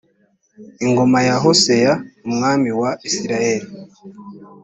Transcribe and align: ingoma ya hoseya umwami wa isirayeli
ingoma 0.85 1.19
ya 1.27 1.35
hoseya 1.43 1.93
umwami 2.27 2.69
wa 2.81 2.91
isirayeli 3.07 3.67